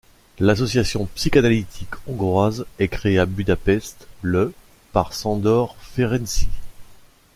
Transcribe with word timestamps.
L'Association 0.39 1.07
psychanalytique 1.13 1.93
hongroise 2.07 2.65
est 2.79 2.87
créée 2.87 3.19
à 3.19 3.27
Budapest, 3.27 4.07
le 4.23 4.51
par 4.93 5.13
Sándor 5.13 5.75
Ferenczi. 5.79 6.47